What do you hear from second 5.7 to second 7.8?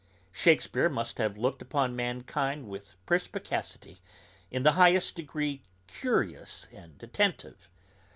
curious and attentive.